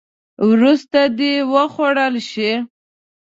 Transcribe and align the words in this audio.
وروسته 0.49 0.99
دې 1.17 1.33
وخوړل 1.51 2.15
شي. 2.29 2.51